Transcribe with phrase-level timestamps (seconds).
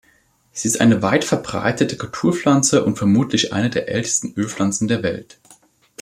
[0.51, 5.39] Sie ist eine weit verbreitete Kulturpflanze und vermutlich eine der ältesten Ölpflanzen der Welt.